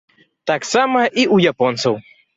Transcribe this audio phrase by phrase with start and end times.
[0.51, 2.01] Таксама і ў японцаў.